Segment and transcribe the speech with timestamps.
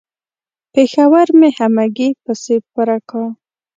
[0.73, 3.23] پېښور مې همګي پسې پره کا.